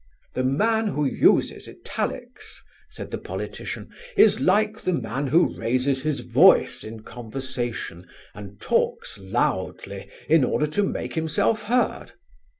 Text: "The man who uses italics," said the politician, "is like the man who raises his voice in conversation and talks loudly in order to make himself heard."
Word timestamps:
"The 0.33 0.43
man 0.43 0.87
who 0.87 1.05
uses 1.05 1.67
italics," 1.69 2.63
said 2.89 3.11
the 3.11 3.19
politician, 3.19 3.91
"is 4.17 4.39
like 4.39 4.81
the 4.81 4.93
man 4.93 5.27
who 5.27 5.55
raises 5.55 6.01
his 6.01 6.21
voice 6.21 6.83
in 6.83 7.01
conversation 7.03 8.07
and 8.33 8.59
talks 8.59 9.19
loudly 9.19 10.09
in 10.27 10.43
order 10.43 10.65
to 10.65 10.81
make 10.83 11.13
himself 11.13 11.61
heard." 11.65 12.13